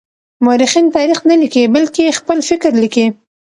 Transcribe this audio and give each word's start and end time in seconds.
مورخين 0.43 0.85
تاريخ 0.95 1.19
نه 1.29 1.35
ليکي 1.41 1.63
بلکې 1.75 2.15
خپل 2.19 2.37
فکر 2.49 2.71
ليکي. 2.81 3.07